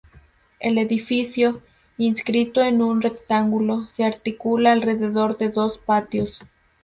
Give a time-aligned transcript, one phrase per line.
[0.59, 1.61] El edificio,
[1.99, 6.41] inscrito en un rectángulo, se articula alrededor de dos patios.